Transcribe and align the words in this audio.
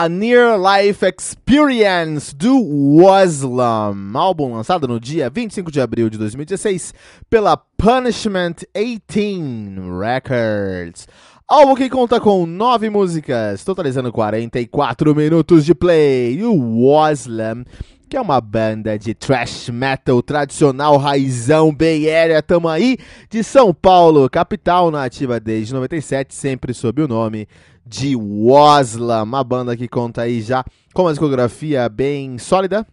A 0.00 0.08
Near 0.08 0.58
Life 0.58 1.04
Experience 1.04 2.34
do 2.34 2.56
Waslam, 2.56 4.16
álbum 4.16 4.54
lançado 4.54 4.88
no 4.88 4.98
dia 4.98 5.28
25 5.28 5.70
de 5.70 5.78
abril 5.78 6.08
de 6.08 6.16
2016 6.16 6.94
pela 7.28 7.54
Punishment 7.54 8.64
18 8.74 9.98
Records. 10.00 11.06
Álbum 11.46 11.74
que 11.74 11.90
conta 11.90 12.18
com 12.18 12.46
nove 12.46 12.88
músicas, 12.88 13.62
totalizando 13.62 14.10
44 14.10 15.14
minutos 15.14 15.66
de 15.66 15.74
play. 15.74 16.38
E 16.38 16.44
o 16.44 16.54
Waslam, 16.82 17.62
que 18.10 18.16
é 18.16 18.20
uma 18.20 18.40
banda 18.40 18.98
de 18.98 19.14
thrash 19.14 19.68
metal 19.68 20.20
tradicional 20.20 20.96
raizão 20.96 21.72
Bay 21.72 22.12
Area, 22.12 22.42
tamo 22.42 22.68
aí, 22.68 22.98
de 23.30 23.44
São 23.44 23.72
Paulo, 23.72 24.28
capital 24.28 24.90
nativa 24.90 25.38
desde 25.38 25.72
97, 25.72 26.34
sempre 26.34 26.74
sob 26.74 27.02
o 27.02 27.06
nome 27.06 27.46
de 27.86 28.16
Wasla, 28.16 29.22
uma 29.22 29.44
banda 29.44 29.76
que 29.76 29.86
conta 29.86 30.22
aí 30.22 30.42
já 30.42 30.64
com 30.92 31.02
uma 31.02 31.12
discografia 31.12 31.88
bem 31.88 32.36
sólida. 32.36 32.84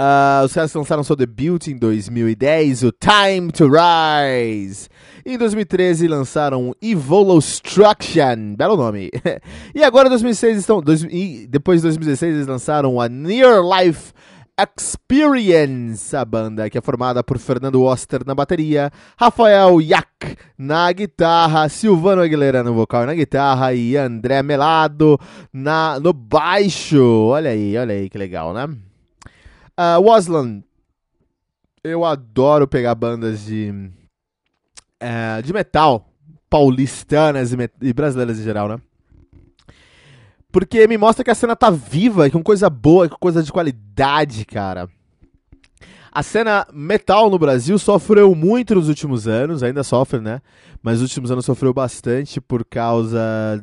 Uh, 0.00 0.44
os 0.44 0.54
caras 0.54 0.72
lançaram 0.72 1.04
seu 1.04 1.14
debut 1.14 1.66
em 1.66 1.76
2010, 1.76 2.84
o 2.84 2.92
Time 2.92 3.52
to 3.52 3.68
Rise. 3.68 4.88
Em 5.24 5.36
2013 5.36 6.08
lançaram 6.08 6.74
Evolustruction, 6.80 8.54
belo 8.56 8.76
nome. 8.76 9.10
e 9.74 9.84
agora 9.84 10.08
em 10.08 10.10
2006 10.10 10.58
estão, 10.58 10.80
dois, 10.80 11.02
depois 11.46 11.80
de 11.80 11.88
2016 11.88 12.34
eles 12.34 12.46
lançaram 12.46 13.00
a 13.00 13.08
Near 13.08 13.60
Life 13.62 14.12
Experience, 14.58 16.16
a 16.16 16.24
banda 16.24 16.70
que 16.70 16.78
é 16.78 16.80
formada 16.80 17.22
por 17.22 17.38
Fernando 17.38 17.82
Oster 17.82 18.22
na 18.26 18.34
bateria, 18.34 18.90
Rafael 19.18 19.80
Yak 19.80 20.36
na 20.56 20.90
guitarra, 20.92 21.68
Silvano 21.68 22.22
Aguilera 22.22 22.62
no 22.62 22.72
vocal 22.72 23.02
e 23.02 23.06
na 23.06 23.14
guitarra 23.14 23.74
e 23.74 23.96
André 23.96 24.42
Melado 24.42 25.18
na, 25.52 26.00
no 26.00 26.12
baixo. 26.12 27.02
Olha 27.28 27.50
aí, 27.50 27.76
olha 27.76 27.94
aí 27.94 28.08
que 28.08 28.16
legal, 28.16 28.54
né? 28.54 28.68
Uh, 29.78 30.62
eu 31.84 32.04
adoro 32.04 32.68
pegar 32.68 32.94
bandas 32.94 33.44
de, 33.44 33.72
uh, 35.02 35.42
de 35.42 35.52
metal 35.52 36.08
paulistanas 36.48 37.52
e, 37.52 37.56
e 37.80 37.92
brasileiras 37.92 38.38
em 38.38 38.44
geral, 38.44 38.68
né? 38.68 38.78
Porque 40.52 40.86
me 40.86 40.98
mostra 40.98 41.24
que 41.24 41.30
a 41.30 41.34
cena 41.34 41.56
tá 41.56 41.70
viva, 41.70 42.28
com 42.28 42.42
coisa 42.42 42.68
boa, 42.68 43.08
com 43.08 43.16
coisa 43.16 43.42
de 43.42 43.50
qualidade, 43.50 44.44
cara. 44.44 44.86
A 46.12 46.22
cena 46.22 46.66
metal 46.70 47.30
no 47.30 47.38
Brasil 47.38 47.78
sofreu 47.78 48.34
muito 48.34 48.74
nos 48.74 48.86
últimos 48.86 49.26
anos, 49.26 49.62
ainda 49.62 49.82
sofre, 49.82 50.20
né? 50.20 50.42
Mas 50.82 51.00
nos 51.00 51.08
últimos 51.08 51.30
anos 51.30 51.46
sofreu 51.46 51.72
bastante 51.72 52.38
por 52.38 52.66
causa 52.66 53.18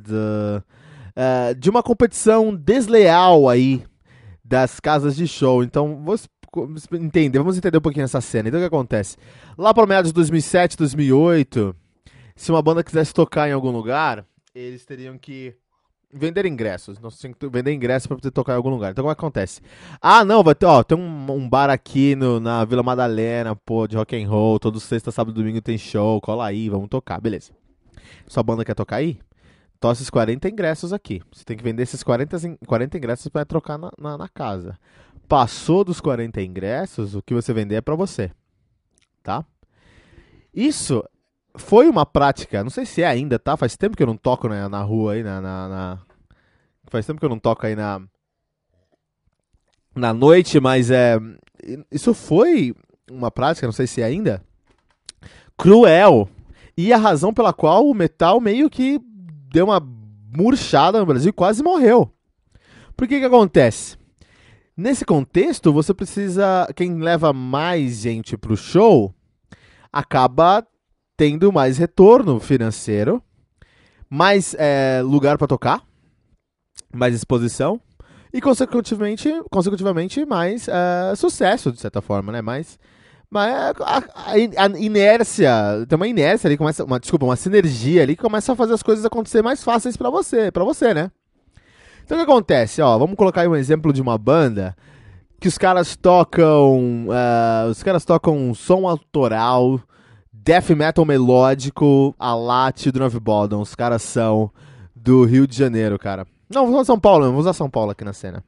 uh, 0.09 1.55
de 1.55 1.69
uma 1.69 1.83
competição 1.83 2.55
desleal 2.55 3.47
aí 3.47 3.83
das 4.49 4.79
casas 4.79 5.15
de 5.15 5.27
show. 5.27 5.63
Então, 5.63 6.03
vamos 6.03 6.87
entender, 6.91 7.37
vamos 7.37 7.55
entender 7.55 7.77
um 7.77 7.81
pouquinho 7.81 8.03
essa 8.03 8.19
cena. 8.19 8.49
Então, 8.49 8.59
o 8.59 8.63
que 8.63 8.67
acontece? 8.67 9.15
Lá 9.55 9.71
para 9.73 9.85
meados 9.85 10.09
de 10.09 10.15
2007, 10.15 10.75
2008, 10.75 11.75
se 12.35 12.51
uma 12.51 12.61
banda 12.61 12.83
quisesse 12.83 13.13
tocar 13.13 13.47
em 13.47 13.51
algum 13.51 13.69
lugar, 13.69 14.25
eles 14.55 14.83
teriam 14.83 15.17
que 15.19 15.55
vender 16.11 16.47
ingressos. 16.47 16.99
Nós 16.99 17.19
temos 17.19 17.37
que 17.37 17.47
vender 17.47 17.71
ingressos 17.71 18.07
para 18.07 18.17
poder 18.17 18.31
tocar 18.31 18.53
em 18.53 18.55
algum 18.55 18.71
lugar. 18.71 18.91
Então 18.91 19.03
como 19.03 19.11
é 19.11 19.15
que 19.15 19.19
acontece? 19.19 19.61
Ah, 20.01 20.25
não, 20.25 20.41
vai 20.41 20.55
ter, 20.55 20.65
ó, 20.65 20.81
tem 20.81 20.97
um, 20.97 21.31
um, 21.31 21.47
bar 21.47 21.69
aqui 21.69 22.15
no, 22.15 22.39
na 22.39 22.65
Vila 22.65 22.81
Madalena, 22.81 23.55
pô, 23.55 23.87
de 23.87 23.95
rock 23.95 24.19
and 24.19 24.27
roll, 24.27 24.59
todo 24.59 24.79
sexta, 24.79 25.11
sábado, 25.11 25.35
domingo 25.35 25.61
tem 25.61 25.77
show, 25.77 26.19
cola 26.19 26.47
aí, 26.47 26.67
vamos 26.67 26.89
tocar, 26.89 27.21
beleza. 27.21 27.51
Sua 28.27 28.41
banda 28.41 28.65
quer 28.65 28.73
tocar 28.73 28.95
aí? 28.95 29.19
Tô 29.79 29.91
esses 29.91 30.09
40 30.09 30.49
ingressos 30.49 30.91
aqui. 30.91 31.21
Você 31.31 31.45
tem 31.45 31.55
que 31.55 31.63
vender 31.63 31.83
esses 31.83 32.03
40, 32.03 32.57
40 32.67 32.97
ingressos 32.97 33.27
para 33.29 33.45
trocar 33.45 33.77
na, 33.77 33.91
na, 33.97 34.17
na, 34.17 34.27
casa. 34.27 34.77
Passou 35.27 35.85
dos 35.85 36.01
40 36.01 36.41
ingressos, 36.41 37.15
o 37.15 37.21
que 37.21 37.33
você 37.33 37.53
vender 37.53 37.75
é 37.75 37.81
para 37.81 37.95
você. 37.95 38.31
Tá? 39.23 39.45
Isso 40.53 41.03
foi 41.55 41.87
uma 41.87 42.05
prática, 42.05 42.63
não 42.63 42.69
sei 42.69 42.85
se 42.85 43.03
é 43.03 43.07
ainda, 43.07 43.39
tá? 43.39 43.55
Faz 43.55 43.77
tempo 43.77 43.95
que 43.95 44.03
eu 44.03 44.07
não 44.07 44.17
toco 44.17 44.49
né, 44.49 44.67
na 44.67 44.81
rua 44.81 45.13
aí, 45.13 45.23
na, 45.23 45.39
na, 45.39 45.69
na, 45.69 45.99
Faz 46.89 47.05
tempo 47.05 47.19
que 47.19 47.25
eu 47.25 47.29
não 47.29 47.39
toco 47.39 47.65
aí 47.65 47.75
na. 47.75 48.01
Na 49.95 50.13
noite, 50.13 50.59
mas 50.59 50.91
é. 50.91 51.17
Isso 51.91 52.13
foi 52.13 52.75
uma 53.09 53.31
prática, 53.31 53.67
não 53.67 53.71
sei 53.73 53.87
se 53.87 54.01
é 54.01 54.05
ainda. 54.05 54.43
Cruel. 55.57 56.29
E 56.77 56.93
a 56.93 56.97
razão 56.97 57.33
pela 57.33 57.51
qual 57.51 57.87
o 57.87 57.93
metal 57.93 58.39
meio 58.39 58.69
que 58.69 58.99
deu 59.49 59.65
uma 59.65 59.79
murchada 60.35 60.99
no 60.99 61.05
Brasil 61.05 61.29
e 61.29 61.33
quase 61.33 61.63
morreu. 61.63 62.11
Por 62.95 63.07
que 63.07 63.19
que 63.19 63.25
acontece? 63.25 63.97
Nesse 64.75 65.03
contexto, 65.03 65.73
você 65.73 65.93
precisa. 65.93 66.67
Quem 66.75 66.99
leva 66.99 67.33
mais 67.33 67.99
gente 67.99 68.37
pro 68.37 68.55
show 68.55 69.13
acaba 69.91 70.65
tendo 71.17 71.51
mais 71.51 71.77
retorno 71.77 72.39
financeiro, 72.39 73.21
mais 74.09 74.55
é, 74.57 75.01
lugar 75.03 75.37
para 75.37 75.47
tocar, 75.47 75.83
mais 76.93 77.13
exposição 77.13 77.81
e 78.33 78.39
consecutivamente, 78.39 79.29
consecutivamente 79.51 80.25
mais 80.25 80.69
é, 80.69 81.13
sucesso 81.15 81.71
de 81.73 81.79
certa 81.79 82.01
forma, 82.01 82.31
né? 82.31 82.41
Mais, 82.41 82.79
mas 83.31 83.53
a, 83.53 83.97
a, 83.97 84.33
a, 84.63 84.67
inércia, 84.79 85.85
tem 85.87 85.95
uma 85.95 86.07
inércia 86.07 86.47
ali, 86.47 86.57
começa, 86.57 86.83
uma, 86.83 86.99
desculpa, 86.99 87.25
uma 87.25 87.35
sinergia 87.35 88.01
ali 88.01 88.15
que 88.15 88.21
começa 88.21 88.53
a 88.53 88.55
fazer 88.55 88.73
as 88.73 88.83
coisas 88.83 89.05
acontecer 89.05 89.41
mais 89.43 89.63
fáceis 89.63 89.95
para 89.95 90.09
você, 90.09 90.51
para 90.51 90.63
você, 90.63 90.93
né? 90.93 91.11
Então 92.03 92.17
o 92.17 92.25
que 92.25 92.31
acontece? 92.31 92.81
Ó, 92.81 92.97
vamos 92.97 93.15
colocar 93.15 93.41
aí 93.41 93.47
um 93.47 93.55
exemplo 93.55 93.93
de 93.93 94.01
uma 94.01 94.17
banda 94.17 94.75
que 95.39 95.47
os 95.47 95.57
caras 95.57 95.95
tocam, 95.95 97.07
uh, 97.07 97.69
os 97.69 97.83
caras 97.83 98.03
tocam 98.03 98.35
um 98.35 98.53
som 98.53 98.87
autoral 98.87 99.79
death 100.33 100.71
metal 100.71 101.05
melódico 101.05 102.15
a 102.17 102.33
lá 102.33 102.73
Children 102.75 103.09
Bodom. 103.21 103.61
Os 103.61 103.75
caras 103.75 104.01
são 104.01 104.51
do 104.95 105.23
Rio 105.23 105.45
de 105.45 105.55
Janeiro, 105.55 105.99
cara. 105.99 106.25
Não, 106.49 106.65
vou 106.65 106.75
usar 106.75 106.85
São 106.85 106.99
Paulo, 106.99 107.31
vou 107.31 107.39
usar 107.39 107.53
São 107.53 107.69
Paulo 107.69 107.91
aqui 107.91 108.03
na 108.03 108.13
cena. 108.13 108.43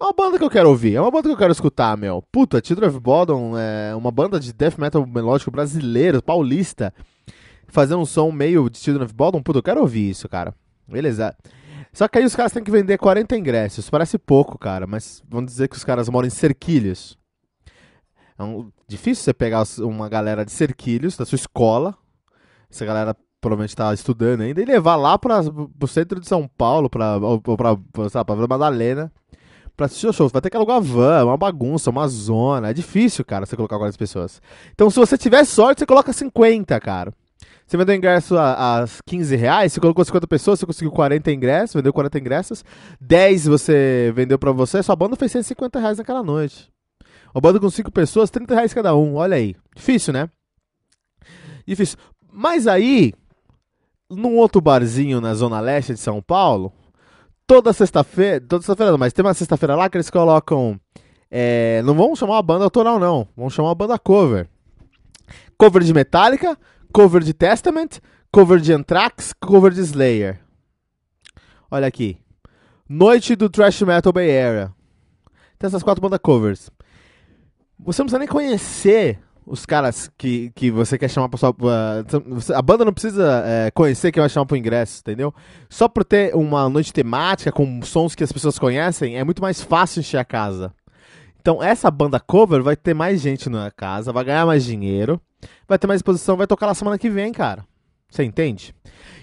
É 0.00 0.04
uma 0.04 0.12
banda 0.12 0.38
que 0.38 0.44
eu 0.44 0.50
quero 0.50 0.68
ouvir, 0.68 0.94
é 0.94 1.00
uma 1.00 1.10
banda 1.10 1.28
que 1.28 1.32
eu 1.34 1.38
quero 1.38 1.52
escutar, 1.52 1.96
meu. 1.96 2.22
Puta, 2.30 2.62
Children 2.64 2.88
of 2.90 3.00
Bodom 3.00 3.58
é 3.58 3.94
uma 3.96 4.12
banda 4.12 4.38
de 4.38 4.52
death 4.52 4.78
metal 4.78 5.04
melódico 5.04 5.50
brasileiro, 5.50 6.22
paulista, 6.22 6.94
fazendo 7.66 8.00
um 8.00 8.06
som 8.06 8.30
meio 8.30 8.70
de 8.70 8.78
Children 8.78 9.06
of 9.06 9.14
Bodom. 9.14 9.42
Puta, 9.42 9.58
eu 9.58 9.62
quero 9.62 9.80
ouvir 9.80 10.10
isso, 10.10 10.28
cara. 10.28 10.54
Beleza. 10.86 11.34
Só 11.92 12.06
que 12.06 12.18
aí 12.18 12.24
os 12.24 12.36
caras 12.36 12.52
têm 12.52 12.62
que 12.62 12.70
vender 12.70 12.96
40 12.96 13.36
ingressos. 13.36 13.90
Parece 13.90 14.18
pouco, 14.18 14.56
cara, 14.56 14.86
mas 14.86 15.20
vamos 15.28 15.50
dizer 15.50 15.68
que 15.68 15.76
os 15.76 15.84
caras 15.84 16.08
moram 16.08 16.28
em 16.28 16.30
Cerquilhos. 16.30 17.18
É 18.38 18.42
um, 18.44 18.70
difícil 18.86 19.24
você 19.24 19.34
pegar 19.34 19.64
uma 19.80 20.08
galera 20.08 20.44
de 20.44 20.52
cerquilhos 20.52 21.16
da 21.16 21.26
sua 21.26 21.34
escola, 21.34 21.92
essa 22.70 22.84
galera 22.84 23.16
provavelmente 23.40 23.70
está 23.70 23.92
estudando 23.92 24.42
ainda, 24.42 24.62
e 24.62 24.64
levar 24.64 24.94
lá 24.94 25.18
para 25.18 25.40
o 25.40 25.86
centro 25.88 26.20
de 26.20 26.28
São 26.28 26.46
Paulo, 26.46 26.88
para 26.88 27.18
para 27.56 28.34
Vila 28.34 28.46
Madalena, 28.48 29.12
para 29.78 29.86
assistir 29.86 30.08
o 30.08 30.12
show. 30.12 30.28
Vai 30.28 30.42
ter 30.42 30.50
que 30.50 30.56
alugar 30.56 30.82
van, 30.82 31.20
é 31.20 31.24
uma 31.24 31.36
bagunça, 31.36 31.88
uma 31.88 32.06
zona. 32.08 32.70
É 32.70 32.74
difícil, 32.74 33.24
cara, 33.24 33.46
você 33.46 33.54
colocar 33.54 33.78
40 33.78 33.96
pessoas. 33.96 34.42
Então, 34.74 34.90
se 34.90 34.96
você 34.98 35.16
tiver 35.16 35.44
sorte, 35.44 35.78
você 35.78 35.86
coloca 35.86 36.12
50, 36.12 36.78
cara. 36.80 37.14
Você 37.64 37.76
vendeu 37.76 37.94
ingresso 37.94 38.36
a, 38.36 38.82
a 38.82 38.86
15 39.06 39.36
reais, 39.36 39.72
você 39.72 39.80
colocou 39.80 40.04
50 40.04 40.26
pessoas, 40.26 40.58
você 40.58 40.66
conseguiu 40.66 40.90
40 40.90 41.30
ingressos, 41.30 41.74
vendeu 41.74 41.92
40 41.92 42.18
ingressos. 42.18 42.64
10 43.00 43.46
você 43.46 44.12
vendeu 44.16 44.38
para 44.38 44.50
você, 44.50 44.82
sua 44.82 44.96
banda 44.96 45.14
fez 45.14 45.30
150 45.32 45.78
reais 45.78 45.98
naquela 45.98 46.22
noite. 46.22 46.68
Uma 47.32 47.40
banda 47.40 47.60
com 47.60 47.70
5 47.70 47.92
pessoas, 47.92 48.30
30 48.30 48.54
reais 48.54 48.74
cada 48.74 48.96
um. 48.96 49.14
Olha 49.14 49.36
aí. 49.36 49.54
Difícil, 49.76 50.12
né? 50.12 50.28
Difícil. 51.66 51.98
Mas 52.32 52.66
aí, 52.66 53.12
num 54.10 54.36
outro 54.38 54.60
barzinho 54.60 55.20
na 55.20 55.34
Zona 55.34 55.60
Leste 55.60 55.92
de 55.92 56.00
São 56.00 56.20
Paulo, 56.20 56.72
toda 57.48 57.72
sexta-feira, 57.72 58.40
toda 58.42 58.62
sexta-feira 58.62 58.92
não, 58.92 58.98
mas 58.98 59.12
tem 59.12 59.24
uma 59.24 59.32
sexta-feira 59.32 59.74
lá 59.74 59.88
que 59.88 59.96
eles 59.96 60.10
colocam. 60.10 60.78
É, 61.30 61.82
não 61.82 61.94
vamos 61.94 62.18
chamar 62.18 62.34
uma 62.34 62.42
banda 62.42 62.64
autoral, 62.64 63.00
não. 63.00 63.26
Vamos 63.34 63.54
chamar 63.54 63.70
uma 63.70 63.74
banda 63.74 63.98
cover. 63.98 64.46
Cover 65.56 65.82
de 65.82 65.92
Metallica, 65.92 66.56
cover 66.92 67.22
de 67.22 67.32
Testament, 67.32 68.00
cover 68.30 68.60
de 68.60 68.72
Anthrax, 68.72 69.32
cover 69.32 69.72
de 69.72 69.80
Slayer. 69.80 70.38
Olha 71.70 71.86
aqui. 71.86 72.18
Noite 72.88 73.34
do 73.34 73.48
Thrash 73.48 73.82
Metal 73.82 74.12
Bay 74.12 74.30
Area. 74.30 74.72
Tem 75.58 75.66
essas 75.66 75.82
quatro 75.82 76.00
bandas 76.00 76.20
covers. 76.22 76.70
Você 77.80 78.02
não 78.02 78.06
precisa 78.06 78.18
nem 78.18 78.28
conhecer 78.28 79.18
os 79.48 79.64
caras 79.66 80.10
que, 80.16 80.50
que 80.54 80.70
você 80.70 80.98
quer 80.98 81.08
chamar 81.08 81.28
pra 81.28 81.38
sua. 81.38 81.54
a 82.54 82.62
banda 82.62 82.84
não 82.84 82.92
precisa 82.92 83.42
é, 83.44 83.70
conhecer 83.70 84.12
quem 84.12 84.20
vai 84.20 84.28
chamar 84.28 84.46
pro 84.46 84.56
ingresso, 84.56 85.00
entendeu? 85.00 85.34
Só 85.68 85.88
por 85.88 86.04
ter 86.04 86.34
uma 86.34 86.68
noite 86.68 86.92
temática 86.92 87.50
com 87.50 87.82
sons 87.82 88.14
que 88.14 88.24
as 88.24 88.32
pessoas 88.32 88.58
conhecem, 88.58 89.16
é 89.16 89.24
muito 89.24 89.42
mais 89.42 89.62
fácil 89.62 90.00
encher 90.00 90.18
a 90.18 90.24
casa. 90.24 90.72
Então, 91.40 91.62
essa 91.62 91.90
banda 91.90 92.20
cover 92.20 92.62
vai 92.62 92.76
ter 92.76 92.94
mais 92.94 93.20
gente 93.20 93.48
na 93.48 93.70
casa, 93.70 94.12
vai 94.12 94.24
ganhar 94.24 94.44
mais 94.44 94.64
dinheiro, 94.64 95.20
vai 95.66 95.78
ter 95.78 95.86
mais 95.86 95.98
exposição, 95.98 96.36
vai 96.36 96.46
tocar 96.46 96.66
na 96.66 96.74
semana 96.74 96.98
que 96.98 97.08
vem, 97.08 97.32
cara. 97.32 97.64
Você 98.10 98.24
entende? 98.24 98.74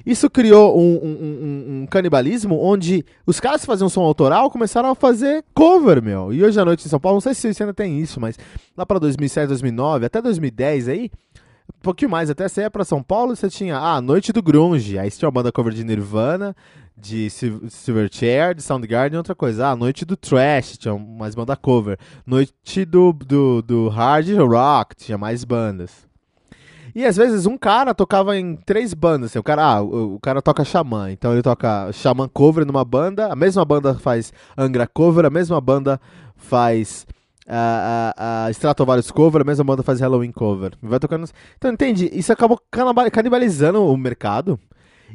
Isso 0.05 0.29
criou 0.29 0.79
um, 0.79 0.95
um, 0.95 1.09
um, 1.09 1.81
um, 1.81 1.87
canibalismo 1.87 2.59
onde 2.61 3.03
os 3.25 3.39
caras 3.39 3.61
que 3.61 3.67
faziam 3.67 3.89
som 3.89 4.01
autoral 4.01 4.51
começaram 4.51 4.89
a 4.89 4.95
fazer 4.95 5.43
cover, 5.53 6.01
meu. 6.01 6.31
E 6.31 6.43
hoje 6.43 6.59
à 6.59 6.63
noite 6.63 6.85
em 6.85 6.89
São 6.89 6.99
Paulo, 6.99 7.15
não 7.15 7.21
sei 7.21 7.33
se 7.33 7.51
você 7.51 7.63
ainda 7.63 7.73
tem 7.73 7.99
isso, 7.99 8.19
mas 8.19 8.37
lá 8.77 8.85
para 8.85 8.99
2007, 8.99 9.47
2009, 9.47 10.05
até 10.05 10.21
2010 10.21 10.87
aí, 10.89 11.11
um 11.67 11.81
pouquinho 11.81 12.11
mais, 12.11 12.29
até 12.29 12.47
você 12.47 12.61
ia 12.61 12.69
pra 12.69 12.85
São 12.85 13.01
Paulo 13.01 13.35
você 13.35 13.49
tinha 13.49 13.77
ah, 13.77 13.99
Noite 13.99 14.31
do 14.31 14.43
Grunge, 14.43 14.99
aí 14.99 15.09
você 15.09 15.17
tinha 15.17 15.27
uma 15.27 15.33
banda 15.33 15.51
cover 15.51 15.73
de 15.73 15.83
Nirvana, 15.83 16.55
de 16.95 17.27
Silverchair, 17.69 18.53
de 18.53 18.61
Soundgarden 18.61 19.15
e 19.15 19.17
outra 19.17 19.33
coisa. 19.33 19.69
Ah, 19.69 19.75
Noite 19.75 20.05
do 20.05 20.15
Trash, 20.15 20.77
tinha 20.77 20.95
mais 20.95 21.33
banda 21.33 21.55
cover. 21.55 21.97
Noite 22.25 22.85
do, 22.85 23.11
do, 23.11 23.63
do 23.63 23.89
Hard 23.89 24.29
Rock, 24.37 24.95
tinha 24.95 25.17
mais 25.17 25.43
bandas. 25.43 26.05
E 26.95 27.05
às 27.05 27.17
vezes 27.17 27.45
um 27.45 27.57
cara 27.57 27.93
tocava 27.93 28.37
em 28.37 28.55
três 28.55 28.93
bandas. 28.93 29.31
Assim, 29.31 29.39
o 29.39 29.43
cara, 29.43 29.63
ah, 29.63 29.81
o, 29.81 30.15
o, 30.15 30.19
cara 30.19 30.41
toca 30.41 30.63
Xamã, 30.63 31.11
então 31.11 31.33
ele 31.33 31.41
toca 31.41 31.91
Xamã 31.91 32.25
cover 32.27 32.65
numa 32.65 32.85
banda, 32.85 33.27
a 33.27 33.35
mesma 33.35 33.65
banda 33.65 33.93
faz 33.95 34.31
Angra 34.57 34.87
cover, 34.87 35.25
a 35.25 35.29
mesma 35.29 35.59
banda 35.59 35.99
faz 36.37 37.05
a, 37.45 38.13
a, 38.17 38.45
a 38.45 38.51
Stratovarius 38.51 39.11
cover, 39.11 39.41
a 39.41 39.45
mesma 39.45 39.65
banda 39.65 39.83
faz 39.83 39.99
Halloween 39.99 40.31
cover. 40.31 40.71
Vai 40.81 40.97
tocando. 40.97 41.27
Então 41.57 41.69
entende? 41.69 42.09
Isso 42.13 42.31
acabou 42.31 42.57
canibalizando 43.11 43.83
o 43.83 43.97
mercado 43.97 44.57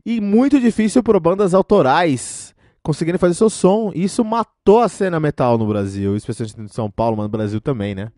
e 0.05 0.21
muito 0.21 0.61
difícil 0.61 1.03
para 1.03 1.19
bandas 1.19 1.55
autorais 1.55 2.55
conseguirem 2.83 3.19
fazer 3.19 3.35
seu 3.35 3.49
som. 3.49 3.91
Isso 3.95 4.23
matou 4.23 4.81
a 4.81 4.89
cena 4.89 5.19
metal 5.19 5.57
no 5.57 5.67
Brasil, 5.67 6.15
especialmente 6.15 6.61
em 6.61 6.69
São 6.69 6.91
Paulo, 6.91 7.17
mas 7.17 7.25
no 7.25 7.31
Brasil 7.31 7.61
também, 7.61 7.95
né? 7.95 8.11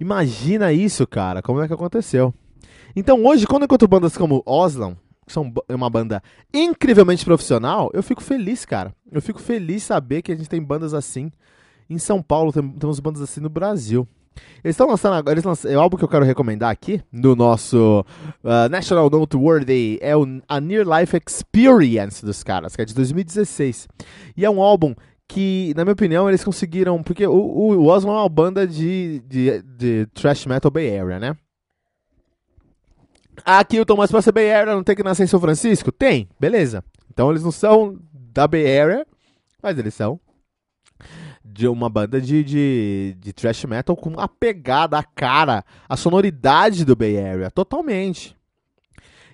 Imagina 0.00 0.72
isso, 0.72 1.06
cara, 1.06 1.42
como 1.42 1.60
é 1.60 1.68
que 1.68 1.74
aconteceu. 1.74 2.32
Então 2.96 3.24
hoje, 3.24 3.46
quando 3.46 3.62
eu 3.62 3.66
encontro 3.66 3.86
bandas 3.86 4.16
como 4.16 4.42
Oslam, 4.46 4.96
que 5.26 5.32
são 5.32 5.52
uma 5.68 5.90
banda 5.90 6.22
incrivelmente 6.52 7.24
profissional, 7.24 7.90
eu 7.92 8.02
fico 8.02 8.22
feliz, 8.22 8.64
cara. 8.64 8.94
Eu 9.12 9.20
fico 9.20 9.40
feliz 9.40 9.82
saber 9.82 10.22
que 10.22 10.32
a 10.32 10.36
gente 10.36 10.48
tem 10.48 10.62
bandas 10.62 10.94
assim. 10.94 11.30
Em 11.88 11.98
São 11.98 12.22
Paulo 12.22 12.52
temos 12.52 12.98
bandas 12.98 13.20
assim 13.20 13.40
no 13.40 13.50
Brasil. 13.50 14.08
Eles 14.64 14.74
estão 14.74 14.88
lançando 14.88 15.14
agora, 15.14 15.34
eles 15.34 15.44
lançam, 15.44 15.70
é 15.70 15.76
o 15.76 15.80
álbum 15.80 15.96
que 15.96 16.04
eu 16.04 16.08
quero 16.08 16.24
recomendar 16.24 16.70
aqui, 16.70 17.02
no 17.12 17.34
nosso 17.34 18.04
uh, 18.44 18.68
National 18.70 19.10
Noteworthy, 19.10 19.98
é 20.00 20.16
o, 20.16 20.24
a 20.48 20.60
Near 20.60 20.86
Life 20.86 21.16
Experience 21.16 22.24
dos 22.24 22.42
caras, 22.42 22.74
que 22.74 22.82
é 22.82 22.84
de 22.84 22.94
2016. 22.94 23.88
E 24.36 24.44
é 24.44 24.50
um 24.50 24.62
álbum 24.62 24.94
que, 25.30 25.72
na 25.76 25.84
minha 25.84 25.92
opinião, 25.92 26.28
eles 26.28 26.42
conseguiram. 26.42 27.02
Porque 27.02 27.26
o, 27.26 27.82
o, 27.82 27.94
é 27.94 27.98
uma 27.98 28.28
banda 28.28 28.66
de, 28.66 29.22
de, 29.28 29.62
de 29.62 30.06
thrash 30.06 30.46
metal 30.46 30.70
Bay 30.70 30.98
Area, 30.98 31.18
né? 31.20 31.36
Aqui 33.44 33.80
o 33.80 33.86
Thomas 33.86 34.10
pra 34.10 34.20
ser 34.20 34.32
Bay 34.32 34.52
Area 34.52 34.74
não 34.74 34.82
tem 34.82 34.96
que 34.96 35.02
nascer 35.02 35.22
em 35.22 35.28
São 35.28 35.40
Francisco? 35.40 35.90
Tem, 35.90 36.28
beleza. 36.38 36.84
Então 37.10 37.30
eles 37.30 37.42
não 37.42 37.52
são 37.52 37.98
da 38.12 38.46
Bay 38.46 38.78
Area, 38.78 39.06
mas 39.62 39.78
eles 39.78 39.94
são 39.94 40.20
de 41.44 41.66
uma 41.66 41.88
banda 41.88 42.20
de, 42.20 42.44
de, 42.44 43.16
de 43.18 43.32
thrash 43.32 43.64
metal 43.64 43.96
com 43.96 44.20
a 44.20 44.28
pegada, 44.28 44.98
a 44.98 45.02
cara, 45.02 45.64
a 45.88 45.96
sonoridade 45.96 46.84
do 46.84 46.94
Bay 46.94 47.18
Area, 47.18 47.50
totalmente. 47.50 48.36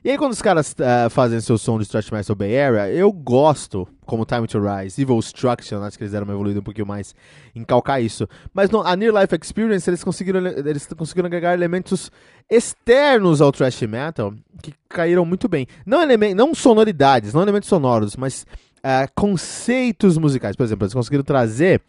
E 0.04 0.10
aí, 0.10 0.16
quando 0.16 0.32
os 0.32 0.42
caras 0.42 0.72
uh, 0.72 1.10
fazem 1.10 1.40
seu 1.40 1.58
som 1.58 1.78
de 1.78 1.84
Stretch 1.84 2.12
Metal 2.12 2.36
Bay 2.36 2.56
Area, 2.56 2.88
eu 2.92 3.10
gosto, 3.10 3.88
como 4.06 4.24
Time 4.24 4.46
to 4.46 4.58
Rise, 4.58 5.02
Evil 5.02 5.18
Struction, 5.18 5.82
acho 5.82 5.98
que 5.98 6.04
eles 6.04 6.12
deram 6.12 6.24
uma 6.24 6.32
evoluída 6.32 6.60
um 6.60 6.62
pouquinho 6.62 6.86
mais 6.86 7.14
em 7.54 7.64
calcar 7.64 8.00
isso. 8.00 8.28
Mas 8.54 8.70
no, 8.70 8.80
a 8.80 8.96
Near 8.96 9.14
Life 9.14 9.36
Experience, 9.42 9.88
eles 9.90 10.02
conseguiram, 10.02 10.46
eles 10.46 10.86
conseguiram 10.86 11.26
agregar 11.26 11.52
elementos 11.52 12.10
externos 12.48 13.40
ao 13.40 13.52
thrash 13.52 13.82
metal 13.82 14.32
que 14.62 14.72
caíram 14.88 15.24
muito 15.24 15.48
bem. 15.48 15.66
Não, 15.84 16.00
não 16.34 16.54
sonoridades, 16.54 17.34
não 17.34 17.42
elementos 17.42 17.68
sonoros, 17.68 18.16
mas 18.16 18.46
uh, 18.78 19.10
conceitos 19.14 20.16
musicais. 20.16 20.56
Por 20.56 20.62
exemplo, 20.62 20.84
eles 20.84 20.94
conseguiram 20.94 21.24
trazer 21.24 21.82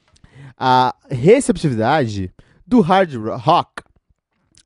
a 0.57 0.95
receptividade 1.09 2.33
do 2.65 2.81
hard 2.81 3.13
rock 3.15 3.83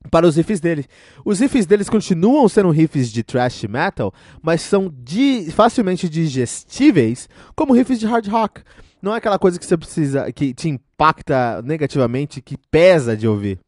para 0.10 0.28
os 0.28 0.36
riffs 0.36 0.60
deles. 0.60 0.88
Os 1.24 1.40
riffs 1.40 1.66
deles 1.66 1.90
continuam 1.90 2.48
sendo 2.50 2.70
riffs 2.72 3.12
de 3.12 3.24
thrash 3.24 3.64
metal, 3.64 4.14
mas 4.42 4.62
são 4.62 4.92
di 4.92 5.52
facilmente 5.52 6.10
digestíveis 6.10 7.30
como 7.56 7.74
riffs 7.74 8.00
de 8.00 8.06
hard 8.06 8.28
rock. 8.28 8.62
Não 9.02 9.14
é 9.14 9.18
aquela 9.18 9.40
coisa 9.40 9.60
que 9.60 9.66
você 9.66 9.78
precisa, 9.78 10.32
que 10.32 10.54
te 10.54 10.70
impacta 10.70 11.62
negativamente, 11.64 12.42
que 12.42 12.58
pesa 12.70 13.18
de 13.18 13.28
ouvir. 13.28 13.60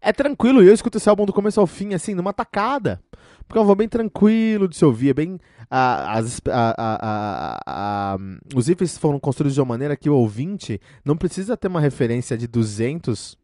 É 0.00 0.12
tranquilo, 0.12 0.62
eu 0.62 0.72
escuto 0.72 0.96
esse 0.96 1.08
álbum 1.08 1.26
do 1.26 1.32
começo 1.32 1.60
ao 1.60 1.66
fim, 1.66 1.92
assim, 1.92 2.14
numa 2.14 2.32
tacada. 2.32 3.02
Porque 3.46 3.58
é 3.58 3.60
um 3.60 3.64
álbum 3.64 3.74
bem 3.74 3.88
tranquilo 3.88 4.68
de 4.68 4.76
se 4.76 4.84
ouvir, 4.84 5.10
é 5.10 5.14
bem... 5.14 5.38
as, 5.68 6.40
a, 6.48 6.74
a, 7.66 8.18
os 8.54 8.68
riffs 8.68 8.96
foram 8.96 9.18
construídos 9.18 9.54
de 9.54 9.60
uma 9.60 9.66
maneira 9.66 9.96
que 9.96 10.08
o 10.08 10.14
ouvinte 10.14 10.80
não 11.04 11.16
precisa 11.16 11.56
ter 11.56 11.68
uma 11.68 11.80
referência 11.80 12.38
de 12.38 12.46
200 12.46 13.36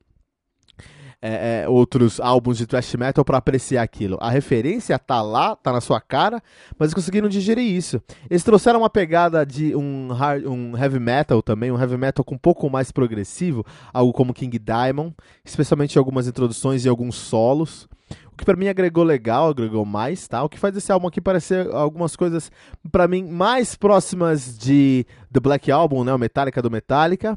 é, 1.27 1.63
é, 1.65 1.69
outros 1.69 2.21
álbuns 2.21 2.57
de 2.57 2.67
thrash 2.67 2.95
metal 2.95 3.25
para 3.25 3.39
apreciar 3.39 3.83
aquilo. 3.83 4.17
A 4.21 4.31
referência 4.31 4.97
tá 4.97 5.21
lá, 5.21 5.57
tá 5.57 5.73
na 5.73 5.81
sua 5.81 6.01
cara, 6.01 6.41
mas 6.79 6.87
eles 6.87 6.95
conseguiram 6.95 7.29
digerir 7.29 7.65
isso. 7.65 8.01
Eles 8.31 8.45
trouxeram 8.45 8.81
uma 8.81 8.91
pegada 8.91 9.45
de 9.45 9.75
um, 9.75 10.13
hard, 10.13 10.47
um 10.47 10.77
heavy 10.77 11.01
metal 11.01 11.43
também, 11.43 11.73
um 11.73 11.81
heavy 11.81 11.97
metal 11.97 12.25
com 12.25 12.37
um 12.37 12.39
pouco 12.39 12.71
mais 12.71 12.93
progressivo, 12.93 13.67
algo 13.93 14.13
como 14.13 14.33
King 14.33 14.57
Diamond, 14.57 15.13
especialmente 15.45 15.99
algumas 15.99 16.29
introduções 16.29 16.85
e 16.85 16.89
alguns 16.89 17.17
solos. 17.17 17.89
O 18.33 18.37
que 18.37 18.45
para 18.45 18.57
mim 18.57 18.69
agregou 18.69 19.03
legal, 19.03 19.49
agregou 19.49 19.85
mais, 19.85 20.29
tá? 20.29 20.45
O 20.45 20.49
que 20.49 20.59
faz 20.59 20.77
esse 20.77 20.93
álbum 20.93 21.09
aqui 21.09 21.21
parecer 21.21 21.69
algumas 21.73 22.15
coisas 22.15 22.53
para 22.93 23.09
mim 23.09 23.25
mais 23.25 23.75
próximas 23.75 24.57
de 24.57 25.05
The 25.33 25.41
Black 25.41 25.73
Album, 25.73 26.05
né, 26.05 26.13
o 26.13 26.19
Metallica 26.19 26.63
do 26.63 26.71
Metallica, 26.71 27.37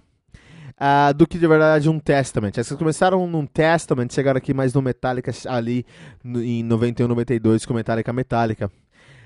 uh, 0.80 1.14
do 1.14 1.28
que 1.28 1.38
de 1.38 1.48
verdade 1.48 1.90
um 1.90 2.00
Testament. 2.00 2.54
Vocês 2.54 2.72
começaram 2.74 3.28
num 3.28 3.46
Testament, 3.46 4.10
chegaram 4.12 4.38
aqui 4.38 4.54
mais 4.54 4.74
no 4.74 4.82
Metallica 4.82 5.32
ali 5.48 5.86
no, 6.24 6.42
em 6.42 6.64
91, 6.64 7.08
92 7.08 7.66
com 7.66 7.74
Metallica 7.74 8.14
Metallica. 8.14 8.72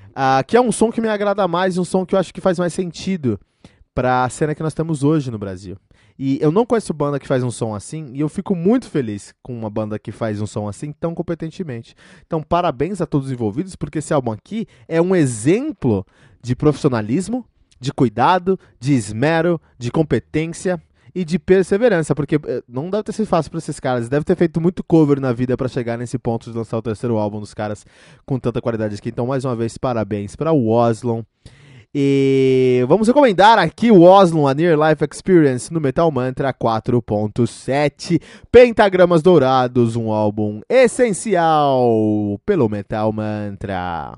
Uh, 0.10 0.44
que 0.46 0.58
é 0.58 0.62
um 0.62 0.72
som 0.72 0.92
que 0.92 1.02
me 1.02 1.08
agrada 1.08 1.48
mais, 1.48 1.78
um 1.78 1.84
som 1.84 2.06
que 2.06 2.16
eu 2.16 2.20
acho 2.20 2.34
que 2.34 2.42
faz 2.42 2.60
mais 2.60 2.74
sentido 2.74 3.40
para 3.96 4.24
a 4.24 4.30
cena 4.30 4.56
que 4.56 4.64
nós 4.64 4.74
temos 4.74 5.04
hoje 5.04 5.30
no 5.30 5.38
Brasil. 5.38 5.78
E 6.18 6.38
eu 6.42 6.52
não 6.52 6.66
conheço 6.66 6.94
banda 6.94 7.20
que 7.20 7.28
faz 7.28 7.44
um 7.44 7.50
som 7.50 7.74
assim, 7.74 8.12
e 8.14 8.20
eu 8.20 8.30
fico 8.30 8.56
muito 8.56 8.88
feliz 8.88 9.34
com 9.42 9.58
uma 9.58 9.70
banda 9.70 9.98
que 9.98 10.12
faz 10.12 10.42
um 10.42 10.46
som 10.46 10.68
assim 10.68 10.92
tão 10.92 11.16
competentemente. 11.16 11.96
Então, 12.26 12.42
parabéns 12.42 13.02
a 13.02 13.06
todos 13.06 13.28
os 13.28 13.34
envolvidos, 13.34 13.76
porque 13.76 14.00
esse 14.00 14.14
álbum 14.14 14.32
aqui 14.32 14.68
é 14.88 15.02
um 15.02 15.16
exemplo 15.16 16.06
de 16.42 16.56
profissionalismo, 16.56 17.46
de 17.80 17.92
cuidado, 17.92 18.60
de 18.80 18.94
esmero, 18.94 19.60
de 19.78 19.92
competência 19.92 20.80
e 21.16 21.24
de 21.24 21.38
perseverança, 21.38 22.16
porque 22.16 22.36
eh, 22.36 22.64
não 22.68 22.90
deve 22.90 23.04
ter 23.04 23.12
sido 23.12 23.28
fácil 23.28 23.52
para 23.52 23.60
esses 23.60 23.80
caras. 23.80 24.10
Deve 24.10 24.26
ter 24.26 24.36
feito 24.36 24.60
muito 24.60 24.84
cover 24.84 25.20
na 25.20 25.32
vida 25.32 25.56
para 25.56 25.68
chegar 25.68 25.98
nesse 25.98 26.18
ponto 26.18 26.52
de 26.52 26.58
lançar 26.58 26.78
o 26.78 26.82
terceiro 26.82 27.18
álbum 27.18 27.40
dos 27.40 27.54
caras 27.54 27.86
com 28.26 28.40
tanta 28.40 28.62
qualidade 28.62 28.96
aqui. 28.96 29.10
Então, 29.10 29.28
mais 29.28 29.46
uma 29.46 29.56
vez, 29.56 29.78
parabéns 29.78 30.36
para 30.36 30.52
o 30.52 30.70
Oslon. 30.70 31.24
E 31.96 32.84
vamos 32.88 33.08
recomendar 33.08 33.60
aqui 33.60 33.92
o 33.92 34.02
Oslon, 34.02 34.48
a 34.48 34.54
Near 34.56 34.76
Life 34.76 35.06
Experience, 35.12 35.72
no 35.72 35.80
Metal 35.80 36.10
Mantra 36.10 36.52
4.7. 36.52 38.20
Pentagramas 38.52 39.22
Dourados, 39.22 39.96
um 39.96 40.12
álbum 40.12 40.62
essencial 40.68 42.42
pelo 42.44 42.68
Metal 42.68 43.14
Mantra. 43.14 44.18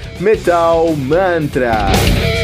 Metal 0.21 0.95
Mantra. 0.97 2.40